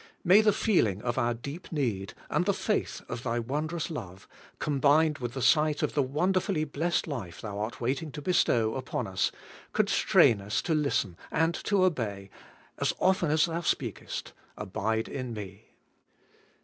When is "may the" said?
0.23-0.51